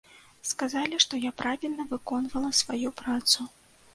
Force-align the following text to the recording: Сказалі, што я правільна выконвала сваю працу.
Сказалі, 0.51 0.99
што 1.03 1.19
я 1.25 1.31
правільна 1.41 1.85
выконвала 1.93 2.49
сваю 2.61 2.93
працу. 3.03 3.39